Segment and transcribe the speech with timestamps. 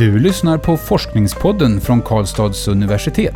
[0.00, 3.34] Du lyssnar på Forskningspodden från Karlstads universitet.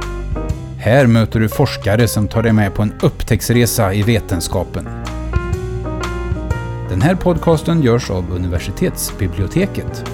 [0.79, 4.85] Här möter du forskare som tar dig med på en upptäcktsresa i vetenskapen.
[6.89, 10.05] Den här podcasten görs av universitetsbiblioteket.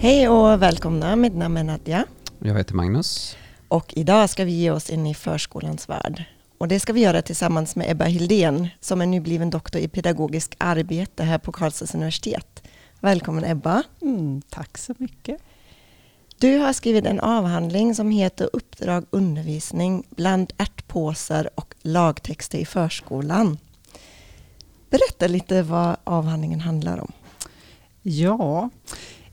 [0.00, 2.04] Hej och välkomna, mitt namn är Nadja.
[2.38, 3.36] Jag heter Magnus.
[3.68, 6.24] Och idag ska vi ge oss in i förskolans värld.
[6.64, 10.54] Och det ska vi göra tillsammans med Ebba Hildén som är nybliven doktor i pedagogiskt
[10.58, 12.62] arbete här på Karlstads universitet.
[13.00, 13.82] Välkommen Ebba.
[14.02, 15.40] Mm, tack så mycket.
[16.38, 23.58] Du har skrivit en avhandling som heter Uppdrag undervisning bland ärtpåsar och lagtexter i förskolan.
[24.90, 27.12] Berätta lite vad avhandlingen handlar om.
[28.02, 28.70] Ja,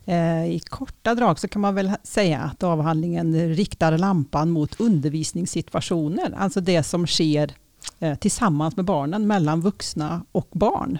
[0.04, 6.34] Eh, i korta drag så kan man väl säga att avhandlingen riktar lampan mot undervisningssituationer,
[6.36, 7.52] alltså det som sker
[7.98, 10.98] eh, tillsammans med barnen, mellan vuxna och barn.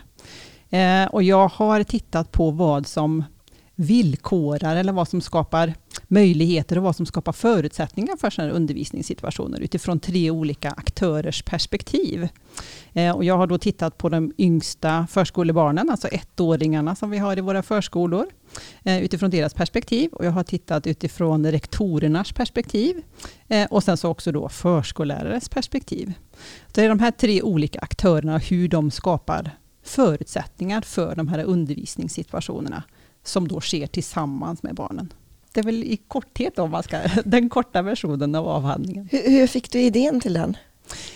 [0.71, 3.25] Eh, och jag har tittat på vad som
[3.83, 5.75] villkorar eller vad som skapar
[6.09, 12.29] möjligheter och vad som skapar förutsättningar för sådana undervisningssituationer utifrån tre olika aktörers perspektiv.
[12.93, 17.39] Eh, och jag har då tittat på de yngsta förskolebarnen, alltså ettåringarna som vi har
[17.39, 18.27] i våra förskolor,
[18.85, 20.13] eh, utifrån deras perspektiv.
[20.13, 23.03] Och jag har tittat utifrån rektorernas perspektiv
[23.49, 26.13] eh, och sen så också då förskollärares perspektiv.
[26.67, 29.51] Så det är de här tre olika aktörerna, hur de skapar
[29.85, 32.83] förutsättningar för de här undervisningssituationerna
[33.23, 35.13] som då sker tillsammans med barnen.
[35.53, 39.09] Det är väl i korthet om man ska, den korta versionen av avhandlingen.
[39.11, 40.57] Hur, hur fick du idén till den?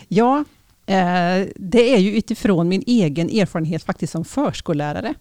[0.08, 0.44] Ja,
[0.86, 5.14] eh, det är ju utifrån min egen erfarenhet faktiskt som förskollärare.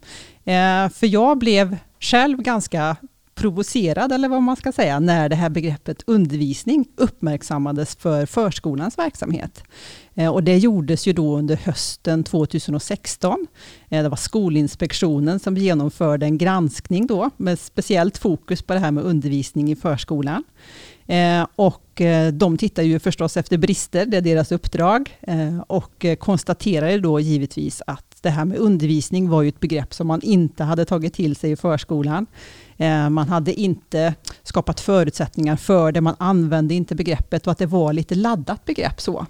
[0.43, 2.97] Eh, för jag blev själv ganska
[3.35, 9.63] provocerad, eller vad man ska säga, när det här begreppet undervisning uppmärksammades för förskolans verksamhet.
[10.15, 13.47] Eh, och det gjordes ju då under hösten 2016.
[13.89, 18.91] Eh, det var Skolinspektionen som genomförde en granskning då, med speciellt fokus på det här
[18.91, 20.43] med undervisning i förskolan.
[21.07, 22.01] Eh, och
[22.33, 25.19] de tittar ju förstås efter brister, det är deras uppdrag,
[25.67, 30.21] och konstaterade då givetvis att det här med undervisning var ju ett begrepp som man
[30.21, 32.25] inte hade tagit till sig i förskolan.
[32.77, 34.13] Eh, man hade inte
[34.43, 39.01] skapat förutsättningar för det, man använde inte begreppet och att det var lite laddat begrepp
[39.01, 39.25] så.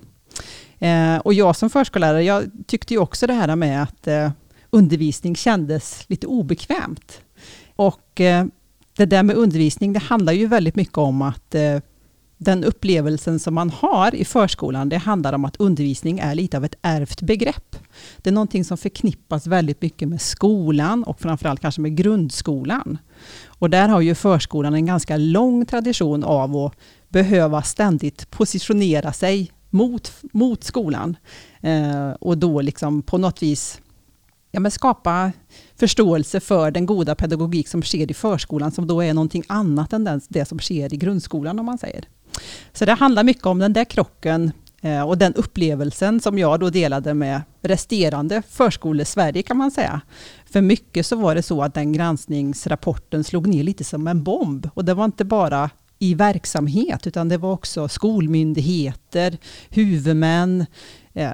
[0.80, 4.32] Eh, och jag som förskollärare, jag tyckte ju också det här med att eh,
[4.70, 7.22] undervisning kändes lite obekvämt.
[7.76, 8.22] Och
[8.98, 11.56] det där med undervisning, det handlar ju väldigt mycket om att
[12.46, 16.66] den upplevelsen som man har i förskolan, det handlar om att undervisning är lite av
[16.66, 17.76] ett ärvt begrepp.
[18.18, 22.98] Det är någonting som förknippas väldigt mycket med skolan och framförallt kanske med grundskolan.
[23.46, 26.74] Och där har ju förskolan en ganska lång tradition av att
[27.10, 31.18] behöva ständigt positionera sig mot, mot skolan.
[31.62, 33.82] Eh, och då liksom på något vis
[34.52, 35.32] ja, men skapa
[35.76, 40.04] förståelse för den goda pedagogik som sker i förskolan, som då är någonting annat än
[40.04, 42.06] den, det som sker i grundskolan, om man säger.
[42.74, 44.52] Så det handlar mycket om den där krocken
[44.82, 50.02] eh, och den upplevelsen som jag då delade med resterande förskolesverige kan man säga.
[50.46, 54.70] För mycket så var det så att den granskningsrapporten slog ner lite som en bomb.
[54.74, 55.70] Och det var inte bara
[56.00, 59.38] i verksamhet, utan det var också skolmyndigheter,
[59.70, 60.66] huvudmän
[61.14, 61.30] eh,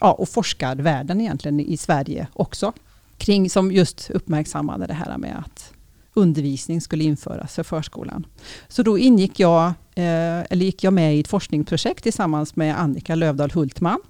[0.00, 2.72] ja, och forskarvärlden egentligen i Sverige också.
[3.16, 5.72] Kring som just uppmärksammade det här med att
[6.14, 8.26] undervisning skulle införas för förskolan.
[8.68, 13.14] Så då ingick jag, eh, eller gick jag med i ett forskningsprojekt tillsammans med Annika
[13.14, 14.00] Lövdahl Hultman.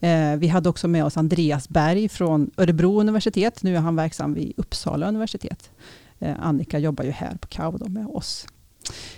[0.00, 3.62] Eh, vi hade också med oss Andreas Berg från Örebro universitet.
[3.62, 5.70] Nu är han verksam vid Uppsala universitet.
[6.18, 8.46] Eh, Annika jobbar ju här på KAU med oss.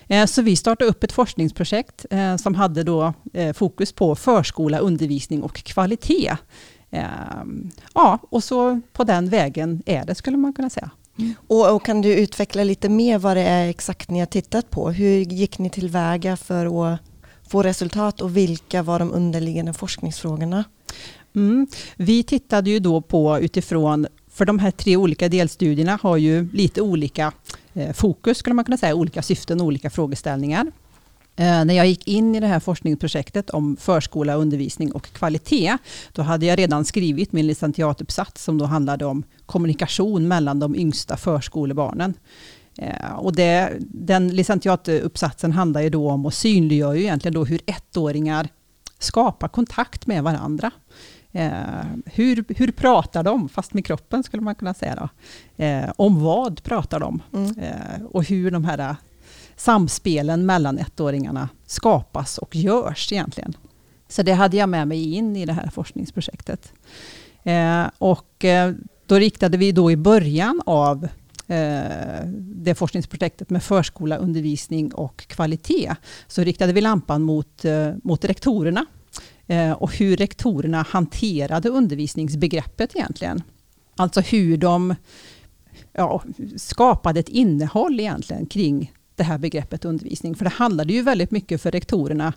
[0.07, 4.79] Eh, så vi startade upp ett forskningsprojekt eh, som hade då eh, fokus på förskola,
[4.79, 6.37] undervisning och kvalitet.
[7.95, 10.91] Ja, och så på den vägen är det skulle man kunna säga.
[11.47, 14.91] Och, och, kan du utveckla lite mer vad det är exakt ni har tittat på?
[14.91, 17.01] Hur gick ni tillväga för att
[17.49, 20.65] få resultat och vilka var de underliggande forskningsfrågorna?
[21.37, 21.67] Mm.
[21.97, 26.83] Vi tittade ju då på utifrån, för de här tre olika delstudierna har ju lite
[26.83, 27.33] olika
[27.75, 30.73] eh, fokus, skulle man kunna säga, olika syften och olika frågeställningar.
[31.37, 35.79] Eh, när jag gick in i det här forskningsprojektet om förskola, undervisning och kvalitet,
[36.13, 41.17] då hade jag redan skrivit min licentiatuppsats som då handlade om kommunikation mellan de yngsta
[41.17, 42.15] förskolebarnen.
[42.79, 47.61] Eh, och det, den licentiatuppsatsen handlar ju då om och synliggör ju egentligen då hur
[47.67, 48.49] ettåringar
[48.99, 50.71] skapar kontakt med varandra.
[51.33, 54.95] Eh, hur, hur pratar de, fast med kroppen skulle man kunna säga.
[54.97, 55.09] Då.
[55.65, 57.23] Eh, om vad pratar de?
[57.33, 57.59] Mm.
[57.59, 58.97] Eh, och hur de här
[59.57, 63.57] samspelen mellan ettåringarna skapas och görs egentligen.
[64.09, 66.73] Så det hade jag med mig in i det här forskningsprojektet.
[67.43, 68.73] Eh, och eh,
[69.07, 71.05] då riktade vi då i början av
[71.47, 75.95] eh, det forskningsprojektet med förskola, undervisning och kvalitet,
[76.27, 78.87] så riktade vi lampan mot, eh, mot rektorerna
[79.77, 83.43] och hur rektorerna hanterade undervisningsbegreppet egentligen.
[83.97, 84.95] Alltså hur de
[85.93, 86.23] ja,
[86.57, 90.35] skapade ett innehåll egentligen kring det här begreppet undervisning.
[90.35, 92.33] För det handlade ju väldigt mycket för rektorerna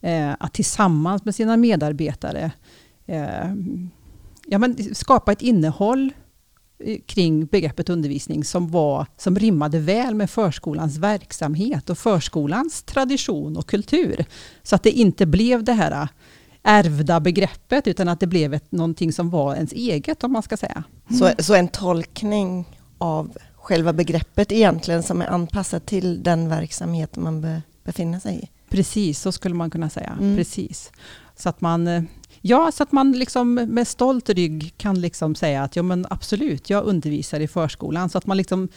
[0.00, 2.50] eh, att tillsammans med sina medarbetare
[3.06, 3.54] eh,
[4.46, 6.12] ja, men skapa ett innehåll
[6.78, 13.56] eh, kring begreppet undervisning som, var, som rimmade väl med förskolans verksamhet och förskolans tradition
[13.56, 14.24] och kultur.
[14.62, 16.08] Så att det inte blev det här eh,
[16.62, 20.56] ärvda begreppet utan att det blev ett, någonting som var ens eget om man ska
[20.56, 20.84] säga.
[21.10, 21.18] Mm.
[21.18, 22.64] Så, så en tolkning
[22.98, 28.48] av själva begreppet egentligen som är anpassat till den verksamhet man be, befinner sig i?
[28.68, 30.16] Precis, så skulle man kunna säga.
[30.20, 30.36] Mm.
[30.36, 30.92] Precis.
[31.36, 32.02] Så att man, eh,
[32.40, 36.70] ja, så att man liksom med stolt rygg kan liksom säga att ja, men absolut,
[36.70, 38.08] jag undervisar i förskolan.
[38.08, 38.68] Så att man liksom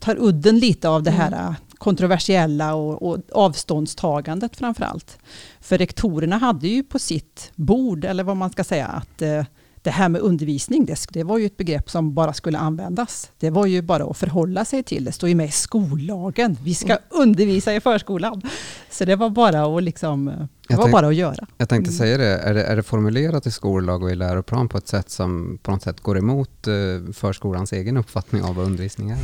[0.00, 1.54] tar udden lite av det här mm.
[1.78, 5.18] kontroversiella och, och avståndstagandet framför allt.
[5.60, 9.44] För rektorerna hade ju på sitt bord, eller vad man ska säga, att eh,
[9.86, 13.30] det här med undervisning, det, det, var ju ett begrepp som bara skulle användas.
[13.38, 15.04] Det var ju bara att förhålla sig till.
[15.04, 16.56] Det står ju med i skollagen.
[16.62, 17.02] Vi ska mm.
[17.10, 18.42] undervisa i förskolan.
[18.90, 20.24] Så det var bara att, liksom,
[20.68, 21.46] det var tänk, bara att göra.
[21.56, 21.98] Jag tänkte mm.
[21.98, 25.10] säga det är, det, är det formulerat i skollag och i läroplan på ett sätt
[25.10, 26.74] som på något sätt går emot eh,
[27.12, 29.18] förskolans egen uppfattning av vad undervisning är?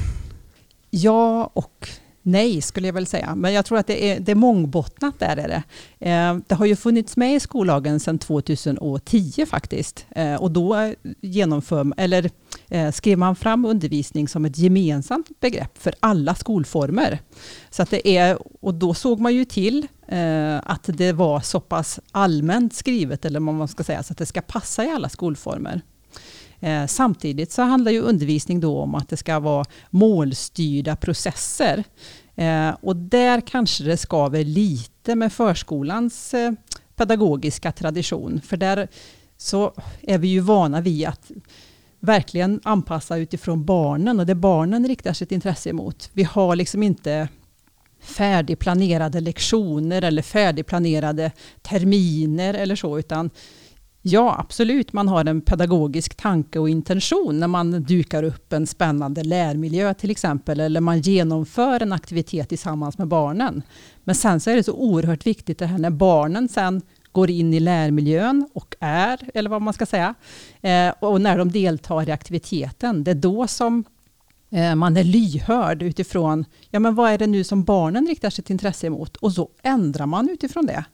[0.91, 1.89] Ja och
[2.23, 3.35] Nej, skulle jag väl säga.
[3.35, 5.63] Men jag tror att det är, det är mångbottnat där är det.
[6.11, 10.07] Eh, det har ju funnits med i skollagen sedan 2010 faktiskt.
[10.11, 12.31] Eh, och då eh, genomför, eller,
[12.69, 17.19] eh, skrev man fram undervisning som ett gemensamt begrepp för alla skolformer.
[17.71, 21.61] Så att det är, och då såg man ju till eh, att det var så
[21.61, 25.09] pass allmänt skrivet, eller vad man ska säga, så att det ska passa i alla
[25.09, 25.83] skolformer.
[26.63, 31.85] Eh, samtidigt så handlar ju undervisning då om att det ska vara målstyrda processer.
[32.37, 36.53] Eh, och där kanske det skaver lite med förskolans eh,
[36.97, 38.41] pedagogiska tradition.
[38.45, 38.89] För där
[39.37, 39.73] så
[40.03, 41.31] är vi ju vana vid att
[42.01, 46.11] verkligen anpassa utifrån barnen och det barnen riktar sitt intresse emot.
[46.13, 47.29] Vi har liksom inte
[48.01, 51.33] färdigplanerade lektioner eller färdigplanerade
[51.63, 53.31] terminer eller så, utan
[54.05, 54.93] Ja, absolut.
[54.93, 60.11] Man har en pedagogisk tanke och intention när man dukar upp en spännande lärmiljö till
[60.11, 63.63] exempel, eller man genomför en aktivitet tillsammans med barnen.
[64.05, 66.83] Men sen så är det så oerhört viktigt det här när barnen sen
[67.13, 70.15] går in i lärmiljön och är, eller vad man ska säga,
[70.61, 73.85] eh, och när de deltar i aktiviteten, det är då som
[74.51, 78.51] eh, man är lyhörd utifrån, ja men vad är det nu som barnen riktar sitt
[78.51, 79.17] intresse emot?
[79.17, 80.85] Och så ändrar man utifrån det.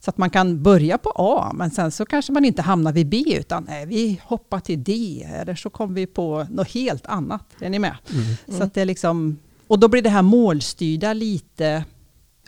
[0.00, 3.08] Så att man kan börja på A, men sen så kanske man inte hamnar vid
[3.08, 7.44] B, utan nej, vi hoppar till D, eller så kommer vi på något helt annat.
[7.60, 7.96] Är ni med?
[8.10, 8.58] Mm.
[8.58, 11.84] Så att det är liksom, och då blir det här målstyrda lite,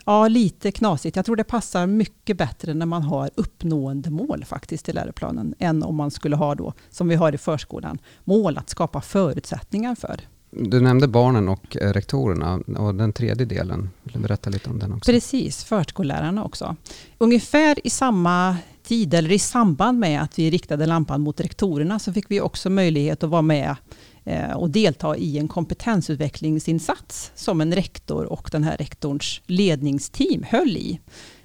[0.05, 1.15] ja, lite knasigt.
[1.15, 5.83] Jag tror det passar mycket bättre när man har uppnående mål faktiskt i läroplanen, än
[5.83, 10.21] om man skulle ha då, som vi har i förskolan, mål att skapa förutsättningar för.
[10.51, 14.79] Du nämnde barnen och eh, rektorerna och den tredje delen, vill du berätta lite om
[14.79, 15.11] den också?
[15.11, 16.75] Precis, förskollärarna också.
[17.17, 22.13] Ungefär i samma tid, eller i samband med att vi riktade lampan mot rektorerna, så
[22.13, 23.75] fick vi också möjlighet att vara med
[24.23, 30.77] eh, och delta i en kompetensutvecklingsinsats som en rektor och den här rektorns ledningsteam höll
[30.77, 30.99] i.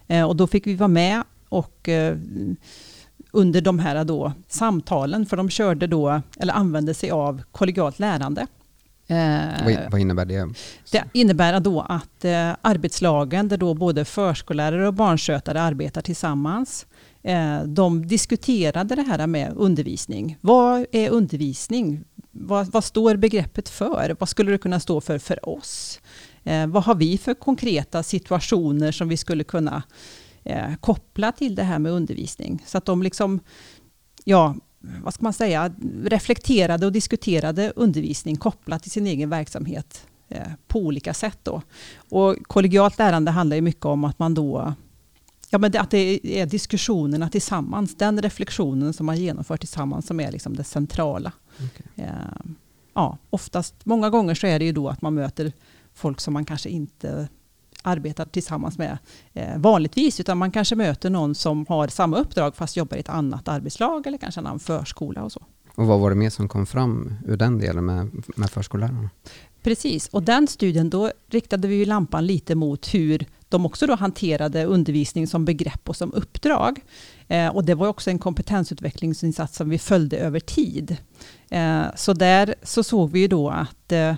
[0.07, 1.89] Eh, och då fick vi vara med och
[3.33, 8.47] under de här då samtalen, för de körde då, eller använde sig av kollegialt lärande.
[9.09, 10.49] Eh, vad, innebär det?
[10.91, 16.87] Det innebär då att eh, arbetslagen, där då både förskollärare och barnskötare arbetar tillsammans,
[17.23, 20.37] eh, de diskuterade det här med undervisning.
[20.41, 22.05] Vad är undervisning?
[22.31, 24.17] Vad, vad, står begreppet för?
[24.19, 26.01] Vad skulle det kunna stå för för oss?
[26.45, 29.83] Eh, vad har vi för konkreta situationer som vi skulle kunna
[30.45, 32.63] eh, koppla till det här med undervisning?
[32.67, 33.41] Så att de liksom
[34.25, 34.55] ja,
[35.03, 35.75] vad ska man säga,
[36.05, 41.39] reflekterade och diskuterade undervisning kopplat till sin egen verksamhet eh, på olika sätt.
[41.43, 41.63] Då.
[42.09, 44.75] Och kollegialt lärande handlar ju mycket om att man då
[45.51, 50.21] Ja, men det, att det är diskussionerna tillsammans, den reflektionen som man genomför tillsammans som
[50.21, 51.33] är liksom det centrala.
[51.55, 52.05] Okay.
[52.07, 52.11] Eh,
[52.95, 55.53] ja, oftast, många gånger så är det ju då att man möter
[55.95, 57.29] folk som man kanske inte
[57.87, 58.99] arbetar tillsammans med
[59.33, 63.09] eh, vanligtvis, utan man kanske möter någon som har samma uppdrag fast jobbar i ett
[63.09, 65.43] annat arbetslag eller kanske en annan förskola och så.
[65.75, 69.11] Och vad var det mer som kom fram ur den delen med, med förskollärarna?
[69.63, 74.65] Precis, och den studien då riktade vi lampan lite mot hur de också då hanterade
[74.65, 76.81] undervisning som begrepp och som uppdrag.
[77.29, 80.97] Eh, och det var också en kompetensutvecklingsinsats som vi följde över tid.
[81.51, 84.15] Eh, så där så såg vi ju då att eh,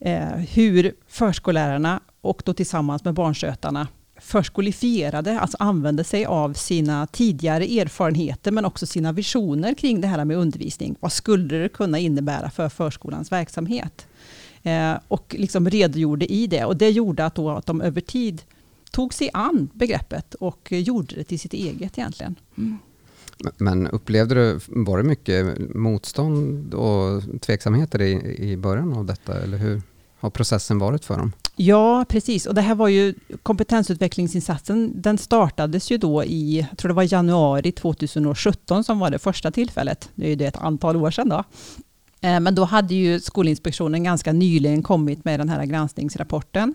[0.00, 3.88] eh, hur förskollärarna och då tillsammans med barnskötarna
[4.20, 10.24] förskolifierade, alltså använde sig av sina tidigare erfarenheter men också sina visioner kring det här
[10.24, 10.96] med undervisning.
[11.00, 14.06] Vad skulle det kunna innebära för förskolans verksamhet?
[14.62, 18.42] Eh, och liksom redogjorde i det och det gjorde att, då att de över tid
[18.90, 22.34] tog sig an begreppet och gjorde det till sitt eget egentligen.
[22.58, 22.78] Mm.
[23.56, 29.58] Men upplevde du, var det mycket motstånd och tveksamheter i, i början av detta, eller
[29.58, 29.82] hur
[30.18, 31.32] har processen varit för dem?
[31.56, 32.46] Ja, precis.
[32.46, 34.92] Och det här var ju kompetensutvecklingsinsatsen.
[34.94, 39.50] Den startades ju då i, jag tror det var januari 2017 som var det första
[39.50, 40.08] tillfället.
[40.14, 41.44] Det är ju det ett antal år sedan då.
[42.20, 46.74] Eh, men då hade ju Skolinspektionen ganska nyligen kommit med den här granskningsrapporten.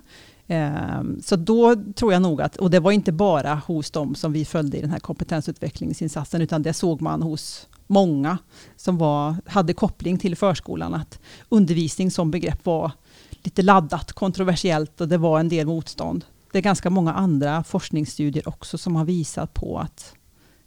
[0.54, 4.34] Ehm, så då tror jag nog att, och det var inte bara hos dem som
[4.34, 8.38] vi följde i den här kompetensutvecklingsinsatsen, utan det såg man hos många
[8.76, 12.92] som var, hade koppling till förskolan, att undervisning som begrepp var
[13.32, 16.26] lite laddat, kontroversiellt och det var en del motstånd.
[16.52, 20.14] Det är ganska många andra forskningsstudier också som har visat på att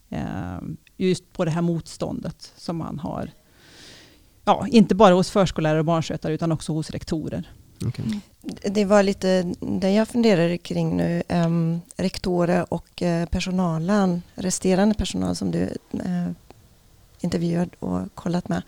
[0.09, 3.31] ehm, just på det här motståndet som man har,
[4.45, 7.51] ja, inte bara hos förskollärare och barnskötare utan också hos rektorer.
[7.87, 8.05] Okay.
[8.63, 11.23] Det var lite det jag funderade kring nu.
[11.29, 15.63] Um, rektorer och uh, personalen, resterande personal som du
[15.95, 16.31] uh,
[17.21, 18.63] intervjuat och kollat med.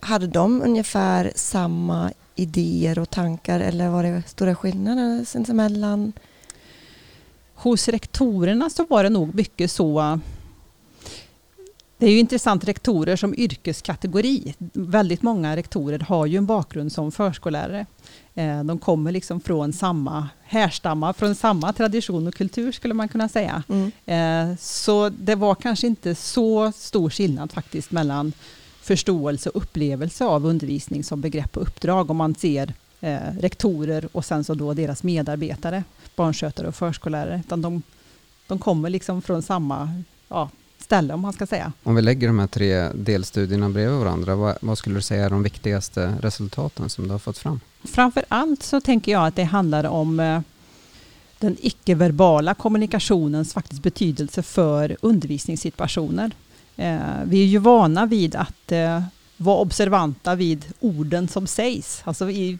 [0.00, 6.12] Hade de ungefär samma idéer och tankar eller var det stora skillnader sinsemellan?
[7.54, 10.20] Hos rektorerna så var det nog mycket så
[11.98, 14.54] det är ju intressant rektorer som yrkeskategori.
[14.72, 17.86] Väldigt många rektorer har ju en bakgrund som förskollärare.
[18.34, 23.28] Eh, de kommer liksom från samma, härstammar från samma tradition och kultur skulle man kunna
[23.28, 23.62] säga.
[23.68, 23.92] Mm.
[24.06, 28.32] Eh, så det var kanske inte så stor skillnad faktiskt mellan
[28.80, 34.24] förståelse och upplevelse av undervisning som begrepp och uppdrag om man ser eh, rektorer och
[34.24, 35.84] sen så då deras medarbetare,
[36.16, 37.42] barnskötare och förskollärare.
[37.46, 37.82] Utan de,
[38.46, 40.50] de kommer liksom från samma ja,
[40.86, 41.72] ställe om man ska säga.
[41.82, 45.30] Om vi lägger de här tre delstudierna bredvid varandra, vad, vad skulle du säga är
[45.30, 47.60] de viktigaste resultaten som du har fått fram?
[47.84, 50.40] Framför allt så tänker jag att det handlar om eh,
[51.38, 56.30] den icke-verbala kommunikationens faktiskt betydelse för undervisningssituationer.
[56.76, 59.02] Eh, vi är ju vana vid att eh,
[59.36, 62.02] vara observanta vid orden som sägs.
[62.04, 62.58] Alltså i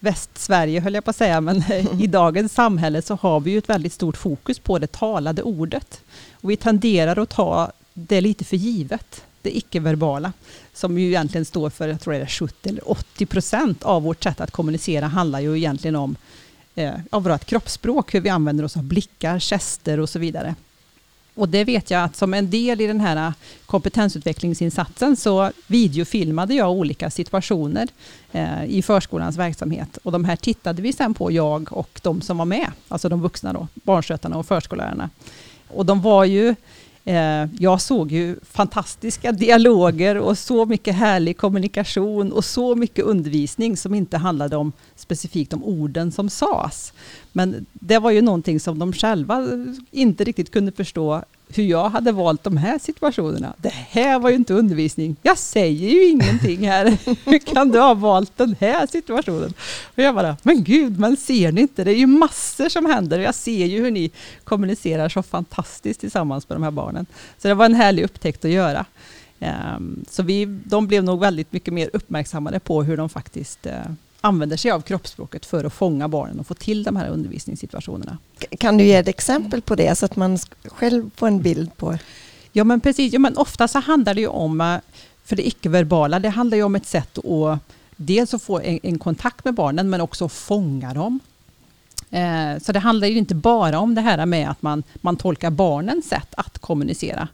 [0.00, 1.62] Västsverige höll jag på att säga, men
[2.00, 6.00] i dagens samhälle så har vi ju ett väldigt stort fokus på det talade ordet.
[6.32, 10.32] Och vi tenderar att ta det lite för givet, det icke-verbala,
[10.72, 14.22] som ju egentligen står för, jag tror det är 70 eller 80 procent av vårt
[14.22, 16.16] sätt att kommunicera handlar ju egentligen om
[16.74, 20.54] eh, av vårt kroppsspråk, hur vi använder oss av blickar, gester och så vidare.
[21.36, 23.32] Och det vet jag att som en del i den här äh,
[23.66, 27.88] kompetensutvecklingsinsatsen så videofilmade jag olika situationer
[28.32, 29.98] eh, i förskolans verksamhet.
[30.02, 33.20] Och de här tittade vi sen på, jag och de som var med, alltså de
[33.20, 35.10] vuxna då, barnskötarna och förskollärarna.
[35.68, 36.54] Och de var ju
[37.08, 43.76] Eh, jag såg ju fantastiska dialoger och så mycket härlig kommunikation och så mycket undervisning
[43.76, 46.92] som inte handlade om specifikt om orden som sades.
[47.32, 49.48] Men det var ju någonting som de själva
[49.90, 53.54] inte riktigt kunde förstå hur jag hade valt de här situationerna.
[53.56, 55.16] Det här var ju inte undervisning.
[55.22, 56.98] Jag säger ju ingenting här.
[57.30, 59.54] Hur kan du ha valt den här situationen?
[59.84, 61.84] Och jag bara, men gud, men ser ni inte?
[61.84, 63.18] Det är ju massor som händer.
[63.18, 64.10] Jag ser ju hur ni
[64.44, 67.06] kommunicerar så fantastiskt tillsammans med de här barnen.
[67.38, 68.84] Så det var en härlig upptäckt att göra.
[69.40, 73.80] Ehm, så vi, de blev nog väldigt mycket mer uppmärksammade på hur de faktiskt eh,
[74.26, 78.18] använder sig av kroppsspråket för att fånga barnen och få till de här undervisningssituationerna.
[78.58, 81.98] Kan du ge ett exempel på det så att man själv får en bild på?
[82.52, 84.76] Ja men precis, ja, men ofta så handlar det ju om, eh,
[85.24, 87.58] för det icke-verbala, det handlar ju om ett sätt att
[87.96, 91.20] dels att få en, en kontakt med barnen men också fånga dem.
[92.10, 95.50] Eh, så det handlar ju inte bara om det här med att man, man tolkar
[95.50, 97.28] barnens sätt att kommunicera.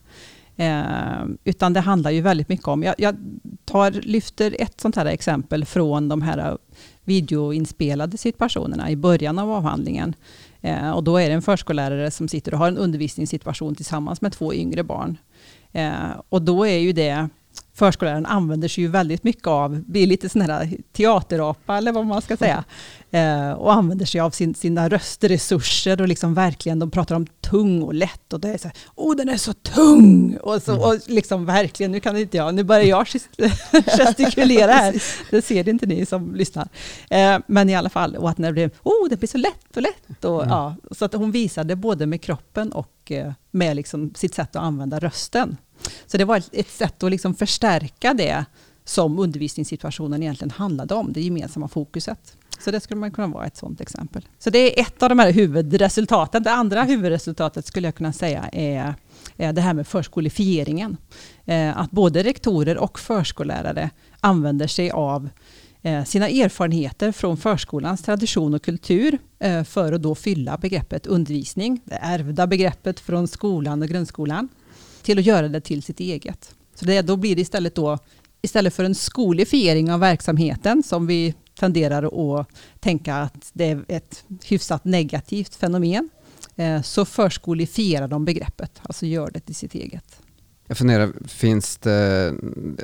[0.56, 3.16] Eh, utan det handlar ju väldigt mycket om, jag, jag
[3.64, 6.56] tar, lyfter ett sånt här exempel från de här eh,
[7.04, 10.14] videoinspelade situationerna i början av avhandlingen.
[10.60, 14.32] Eh, och då är det en förskollärare som sitter och har en undervisningssituation tillsammans med
[14.32, 15.18] två yngre barn.
[15.72, 15.92] Eh,
[16.28, 17.28] och då är ju det
[17.74, 22.22] förskolläraren använder sig ju väldigt mycket av, blir lite sån här teaterapa eller vad man
[22.22, 22.64] ska säga.
[23.14, 27.82] Eh, och använder sig av sin, sina röstresurser och liksom verkligen, de pratar om tung
[27.82, 30.36] och lätt och det är så här, oh den är så tung!
[30.36, 33.06] Och, så, och liksom verkligen, nu kan inte jag, nu börjar jag
[33.86, 36.68] gestikulera här, det ser inte ni som lyssnar.
[37.10, 39.76] Eh, men i alla fall, och att när det blev, oh det blir så lätt
[39.76, 40.24] och lätt!
[40.24, 40.48] Och, mm.
[40.48, 44.62] ja, så att hon visade både med kroppen och eh, med liksom sitt sätt att
[44.62, 45.56] använda rösten.
[46.06, 48.44] Så det var ett, ett sätt att liksom förstärka det
[48.84, 52.36] som undervisningssituationen egentligen handlade om, det gemensamma fokuset.
[52.64, 54.28] Så det skulle man kunna vara ett sådant exempel.
[54.38, 56.42] Så det är ett av de här huvudresultaten.
[56.42, 58.94] Det andra huvudresultatet skulle jag kunna säga är,
[59.52, 60.96] det här med förskolifieringen.
[61.44, 65.28] Eh, att både rektorer och förskollärare använder sig av
[65.82, 71.80] eh, sina erfarenheter från förskolans tradition och kultur eh, för att då fylla begreppet undervisning,
[71.84, 74.48] det ärvda begreppet från skolan och grundskolan,
[75.02, 76.54] till att göra det till sitt eget.
[76.74, 77.98] Så det, då blir det istället då
[78.42, 82.02] istället för en skolifiering av verksamheten som vi tenderar
[82.40, 82.46] att
[82.80, 86.10] tänka att det är ett hyfsat negativt fenomen,
[86.56, 90.22] eh, så förskolifierar de begreppet, alltså gör det till sitt eget.
[90.66, 92.34] Jag funderar, finns det,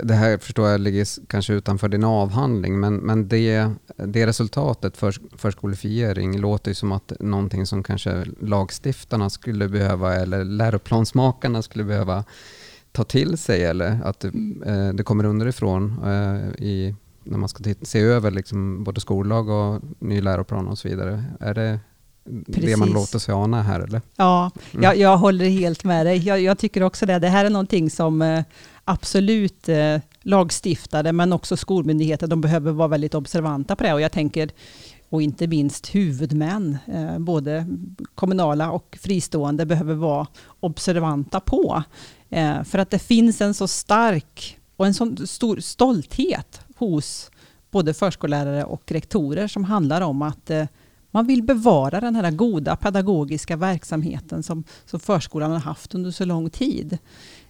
[0.02, 5.14] det här förstår jag ligger kanske utanför din avhandling, men, men det, det resultatet för
[5.36, 12.24] förskolifiering låter ju som att någonting som kanske lagstiftarna skulle behöva, eller läroplansmakarna skulle behöva
[12.92, 14.30] ta till sig, eller att eh,
[14.94, 20.20] det kommer underifrån eh, i när man ska se över liksom både skollag och ny
[20.20, 21.24] läroplan och så vidare.
[21.40, 21.80] Är det
[22.46, 22.64] Precis.
[22.64, 23.80] det man låter sig ana här?
[23.80, 24.00] Eller?
[24.16, 24.82] Ja, mm.
[24.82, 26.18] jag, jag, håller helt med dig.
[26.18, 27.18] Jag, jag, tycker också det.
[27.18, 28.42] Det här är någonting som eh,
[28.84, 33.92] absolut eh, lagstiftare, men också skolmyndigheter, de behöver vara väldigt observanta på det.
[33.92, 34.50] Och jag tänker,
[35.08, 37.66] och inte minst huvudmän, eh, både
[38.14, 40.26] kommunala och fristående, behöver vara
[40.60, 41.82] observanta på.
[42.30, 47.30] Eh, för att det finns en så stark och en så stor stolthet hos
[47.70, 50.64] både förskollärare och rektorer som handlar om att eh,
[51.10, 56.24] man vill bevara den här goda pedagogiska verksamheten som, som förskolan har haft under så
[56.24, 56.98] lång tid.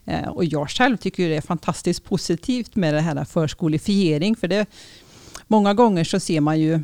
[0.05, 4.37] Eh, och jag själv tycker det är fantastiskt positivt med det här förskolefiering.
[4.37, 4.67] för det,
[5.47, 6.81] många gånger så ser man ju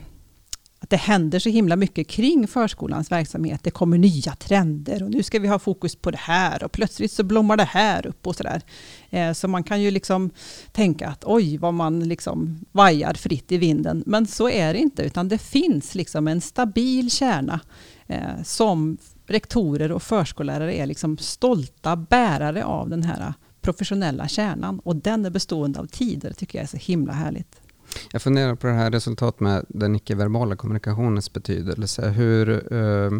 [0.84, 3.60] att det händer så himla mycket kring förskolans verksamhet.
[3.62, 7.12] Det kommer nya trender och nu ska vi ha fokus på det här och plötsligt
[7.12, 8.62] så blommar det här upp och sådär.
[9.10, 10.30] Eh, så man kan ju liksom
[10.72, 14.02] tänka att oj vad man liksom vajar fritt i vinden.
[14.06, 17.60] Men så är det inte utan det finns liksom en stabil kärna
[18.06, 24.96] eh, som rektorer och förskollärare är liksom stolta bärare av den här professionella kärnan och
[24.96, 27.63] den är bestående av tider tycker jag är så himla härligt.
[28.12, 32.08] Jag funderar på det här resultatet med den icke-verbala kommunikationens betydelse.
[32.08, 33.10] Hur, eh,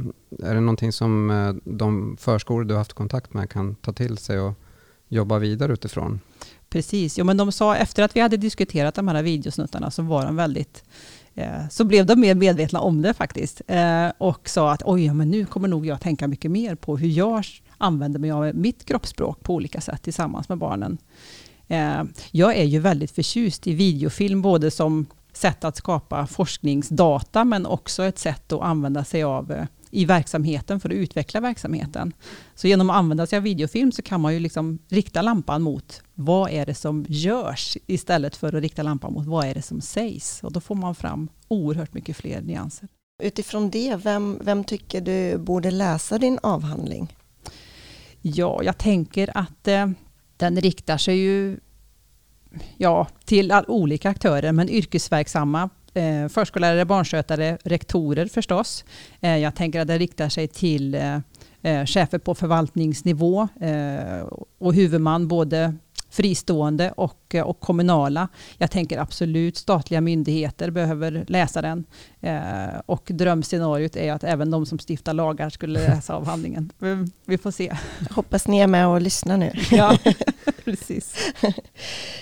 [0.48, 4.18] är det någonting som eh, de förskolor du har haft kontakt med kan ta till
[4.18, 4.54] sig och
[5.08, 6.20] jobba vidare utifrån?
[6.68, 10.24] Precis, jo, men de sa efter att vi hade diskuterat de här videosnuttarna så var
[10.24, 10.84] de väldigt
[11.34, 15.30] eh, så blev de mer medvetna om det faktiskt eh, och sa att oj, men
[15.30, 17.44] nu kommer nog jag tänka mycket mer på hur jag
[17.78, 20.98] använder mig av mitt kroppsspråk på olika sätt tillsammans med barnen.
[21.68, 27.66] Eh, jag är ju väldigt förtjust i videofilm, både som sätt att skapa forskningsdata, men
[27.66, 32.12] också ett sätt att använda sig av eh, i verksamheten för att utveckla verksamheten.
[32.54, 36.02] Så genom att använda sig av videofilm så kan man ju liksom rikta lampan mot
[36.14, 39.80] vad är det som görs istället för att rikta lampan mot vad är det som
[39.80, 40.42] sägs.
[40.42, 42.88] Och då får man fram oerhört mycket fler nyanser.
[43.22, 47.16] Utifrån det, vem, vem tycker du borde läsa din avhandling?
[48.22, 49.90] Ja, jag tänker att eh,
[50.36, 51.56] den riktar sig ju
[52.76, 58.84] ja, till all, olika aktörer, men yrkesverksamma eh, förskollärare, barnskötare, rektorer förstås.
[59.20, 61.18] Eh, jag tänker att den riktar sig till eh,
[61.62, 64.20] eh chefer på förvaltningsnivå eh,
[64.58, 65.74] och huvudman, både
[66.14, 68.28] fristående och, och kommunala.
[68.58, 71.84] Jag tänker absolut statliga myndigheter behöver läsa den.
[72.20, 76.72] Eh, och drömscenariot är att även de som stiftar lagar skulle läsa avhandlingen.
[76.78, 77.76] Vi, vi får se.
[78.10, 79.52] Hoppas ni är med och lyssnar nu.
[79.70, 79.98] ja,
[80.64, 81.14] precis.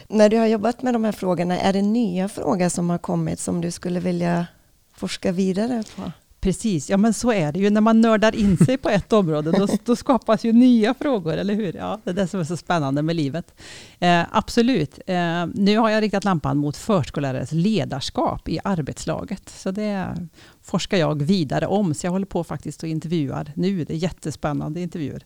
[0.08, 3.40] När du har jobbat med de här frågorna, är det nya frågor som har kommit
[3.40, 4.46] som du skulle vilja
[4.94, 6.12] forska vidare på?
[6.42, 7.70] Precis, ja men så är det ju.
[7.70, 11.54] När man nördar in sig på ett område, då, då skapas ju nya frågor, eller
[11.54, 11.76] hur?
[11.76, 13.54] Ja, det är det som är så spännande med livet.
[13.98, 14.98] Eh, absolut.
[15.06, 19.48] Eh, nu har jag riktat lampan mot förskollärares ledarskap i arbetslaget.
[19.48, 20.28] Så det
[20.62, 23.84] forskar jag vidare om, så jag håller på faktiskt och intervjuar nu.
[23.84, 25.24] Det är jättespännande intervjuer.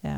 [0.00, 0.12] Eh,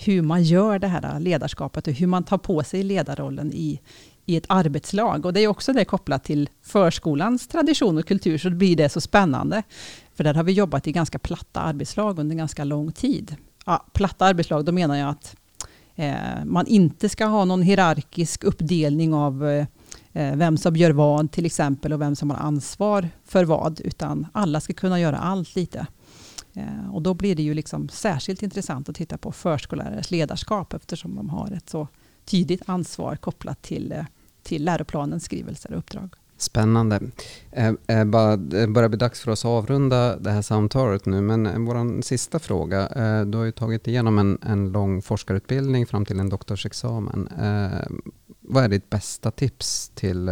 [0.00, 3.80] hur man gör det här ledarskapet och hur man tar på sig ledarrollen i,
[4.26, 5.26] i ett arbetslag.
[5.26, 9.00] Och det är också det kopplat till förskolans tradition och kultur, så blir det så
[9.00, 9.62] spännande.
[10.14, 13.36] För där har vi jobbat i ganska platta arbetslag under ganska lång tid.
[13.66, 15.36] Ja, platta arbetslag, då menar jag att
[15.94, 19.66] eh, man inte ska ha någon hierarkisk uppdelning av eh,
[20.12, 24.26] eh vem som gör vad till exempel och vem som har ansvar för vad, utan
[24.32, 25.86] alla ska kunna göra allt lite.
[26.54, 31.14] Eh, och då blir det ju liksom särskilt intressant att titta på förskollärares ledarskap eftersom
[31.14, 31.88] de har ett så
[32.24, 34.04] tydligt ansvar kopplat till, eh,
[34.44, 36.14] till läroplanens skrivelser och uppdrag.
[36.36, 37.00] Spännande.
[37.50, 41.20] Eh, eh, bara, det börjar bli dags för oss att avrunda det här samtalet nu,
[41.20, 42.86] men eh, vår sista fråga.
[42.86, 47.28] Eh, du har ju tagit igenom en, en lång forskarutbildning fram till en doktorsexamen.
[47.28, 47.86] Eh,
[48.40, 50.30] vad är ditt bästa tips till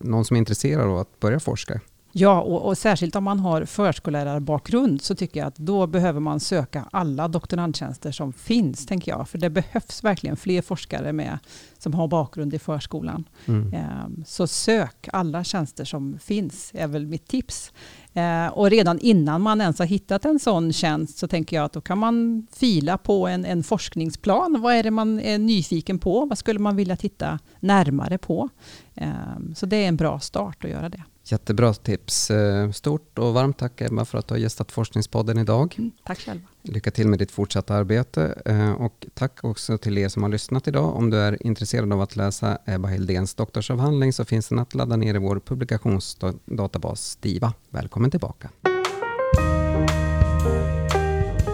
[0.00, 1.80] någon som är intresserad av att börja forska?
[2.14, 6.40] Ja, och, och, särskilt om man har förskollärarbakgrund så tycker jag att då behöver man
[6.40, 9.28] söka alla doktorandtjänster som finns, tänker jag.
[9.28, 11.38] För det behövs verkligen fler forskare med,
[11.78, 13.24] som har bakgrund i förskolan.
[13.46, 13.74] Mm.
[13.74, 17.72] Eh, så sök alla tjänster som finns, är väl mitt tips.
[18.12, 21.72] Eh, och redan innan man ens har hittat en sån tjänst så tänker jag att
[21.72, 24.60] då kan man fila på en, en forskningsplan.
[24.60, 26.26] Vad är det man är nyfiken på?
[26.26, 28.48] Vad skulle man vilja titta närmare på?
[28.94, 29.08] Eh,
[29.54, 31.02] så det är en bra start att göra det.
[31.24, 32.30] Jättebra tips.
[32.30, 35.74] Eh, stort och varmt tack Ebba för att du har gästat Forskningspodden idag.
[35.78, 36.46] Mm, tack själva.
[36.62, 40.68] Lycka till med ditt fortsatta arbete eh, och tack också till er som har lyssnat
[40.68, 40.96] idag.
[40.96, 44.96] Om du är intresserad av att läsa Ebba Hildéns doktorsavhandling så finns den att ladda
[44.96, 47.52] ner i vår publikationsdatabas STIVA.
[47.70, 48.50] Välkommen tillbaka.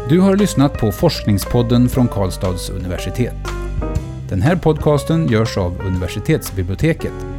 [0.09, 3.37] Du har lyssnat på Forskningspodden från Karlstads universitet.
[4.29, 7.38] Den här podcasten görs av universitetsbiblioteket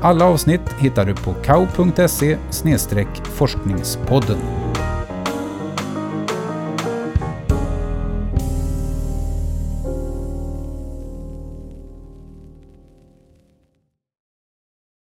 [0.00, 2.38] alla avsnitt hittar du på kau.se
[3.26, 4.38] forskningspodden.